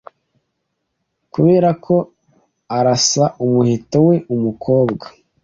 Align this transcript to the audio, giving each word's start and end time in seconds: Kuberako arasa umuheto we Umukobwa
Kuberako 1.33 1.95
arasa 2.77 3.25
umuheto 3.45 3.97
we 4.07 4.15
Umukobwa 4.35 5.05